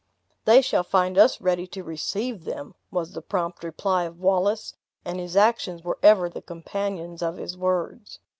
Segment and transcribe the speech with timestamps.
[0.45, 4.73] "They shall find us ready to receive them," was the prompt reply of Wallace;
[5.05, 8.17] and his actions were ever the companions of his words.